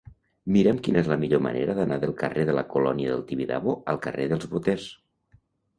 Mira'm 0.53 0.79
quina 0.87 0.99
és 1.01 1.09
la 1.11 1.17
millor 1.25 1.43
manera 1.47 1.75
d'anar 1.81 1.99
del 2.05 2.15
carrer 2.23 2.47
de 2.49 2.57
la 2.61 2.65
Colònia 2.73 3.13
del 3.15 3.25
Tibidabo 3.31 3.79
al 3.95 4.05
carrer 4.09 4.31
dels 4.35 4.53
Boters. 4.57 4.93